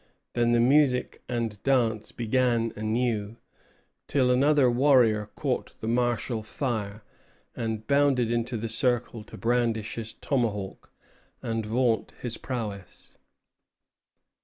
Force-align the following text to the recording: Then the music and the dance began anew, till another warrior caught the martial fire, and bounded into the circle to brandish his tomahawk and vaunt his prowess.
Then 0.33 0.51
the 0.51 0.59
music 0.59 1.21
and 1.29 1.51
the 1.51 1.57
dance 1.57 2.11
began 2.11 2.73
anew, 2.75 3.37
till 4.07 4.31
another 4.31 4.67
warrior 4.67 5.27
caught 5.35 5.79
the 5.79 5.87
martial 5.87 6.41
fire, 6.41 7.03
and 7.55 7.85
bounded 7.85 8.31
into 8.31 8.57
the 8.57 8.67
circle 8.67 9.23
to 9.23 9.37
brandish 9.37 9.93
his 9.93 10.11
tomahawk 10.11 10.91
and 11.43 11.63
vaunt 11.67 12.13
his 12.19 12.39
prowess. 12.39 13.19